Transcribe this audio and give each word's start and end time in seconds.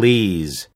please. 0.00 0.69